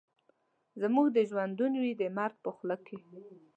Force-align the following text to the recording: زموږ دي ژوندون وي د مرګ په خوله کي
زموږ 0.81 1.07
دي 1.15 1.23
ژوندون 1.31 1.73
وي 1.81 1.91
د 1.97 2.03
مرګ 2.17 2.35
په 2.45 2.49
خوله 2.55 2.77
کي 2.87 2.97